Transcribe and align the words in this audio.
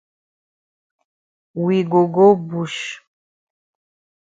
We 1.63 1.75
go 1.91 2.01
go 2.15 2.27
bush. 2.47 2.79